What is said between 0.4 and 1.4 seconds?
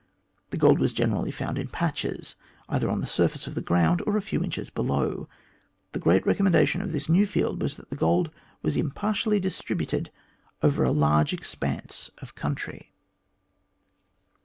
The gold was generally